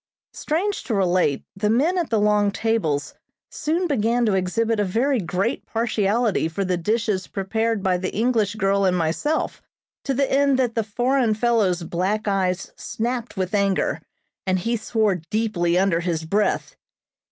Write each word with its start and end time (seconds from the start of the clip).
Strange 0.33 0.83
to 0.83 0.95
relate, 0.95 1.43
the 1.55 1.69
men 1.69 1.95
at 1.95 2.09
the 2.09 2.19
long 2.19 2.49
tables 2.49 3.13
soon 3.51 3.85
began 3.85 4.25
to 4.25 4.33
exhibit 4.33 4.79
a 4.79 4.83
very 4.83 5.19
great 5.19 5.63
partiality 5.67 6.47
for 6.47 6.65
the 6.65 6.75
dishes 6.75 7.27
prepared 7.27 7.83
by 7.83 7.97
the 7.97 8.11
English 8.11 8.55
girl 8.55 8.83
and 8.83 8.97
myself, 8.97 9.61
to 10.03 10.15
the 10.15 10.31
end 10.31 10.57
that 10.57 10.73
the 10.73 10.83
foreign 10.83 11.35
fellow's 11.35 11.83
black 11.83 12.27
eyes 12.27 12.71
snapped 12.75 13.37
with 13.37 13.53
anger, 13.53 14.01
and 14.47 14.57
he 14.61 14.75
swore 14.75 15.21
deeply 15.29 15.77
under 15.77 15.99
his 15.99 16.25
breath. 16.25 16.75